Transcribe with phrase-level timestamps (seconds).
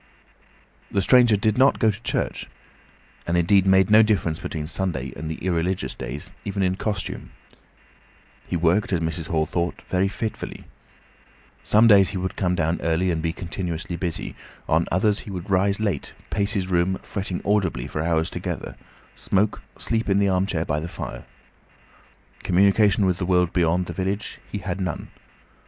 [0.89, 2.49] The stranger did not go to church,
[3.27, 7.29] and indeed made no difference between Sunday and the irreligious days, even in costume.
[8.47, 9.27] He worked, as Mrs.
[9.27, 10.63] Hall thought, very fitfully.
[11.61, 14.35] Some days he would come down early and be continuously busy.
[14.67, 18.75] On others he would rise late, pace his room, fretting audibly for hours together,
[19.13, 21.25] smoke, sleep in the armchair by the fire.
[22.39, 25.09] Communication with the world beyond the village he had none.